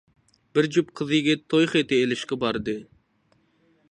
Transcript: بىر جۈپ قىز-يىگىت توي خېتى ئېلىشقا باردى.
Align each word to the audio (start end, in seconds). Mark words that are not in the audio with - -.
بىر 0.57 0.67
جۈپ 0.77 0.87
قىز-يىگىت 1.01 1.43
توي 1.53 1.69
خېتى 1.75 2.01
ئېلىشقا 2.05 2.39
باردى. 2.47 2.77